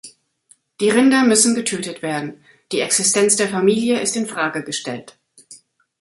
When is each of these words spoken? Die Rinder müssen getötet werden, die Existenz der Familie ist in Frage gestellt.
Die 0.79 0.89
Rinder 0.89 1.23
müssen 1.23 1.53
getötet 1.53 2.01
werden, 2.01 2.43
die 2.71 2.79
Existenz 2.79 3.35
der 3.35 3.47
Familie 3.49 3.99
ist 4.01 4.15
in 4.15 4.25
Frage 4.25 4.63
gestellt. 4.63 5.19